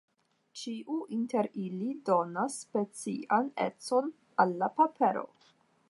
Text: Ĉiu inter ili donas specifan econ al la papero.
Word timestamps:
Ĉiu 0.61 0.95
inter 1.17 1.49
ili 1.65 1.89
donas 2.11 2.57
specifan 2.65 3.53
econ 3.67 4.11
al 4.47 4.57
la 4.65 4.73
papero. 4.81 5.29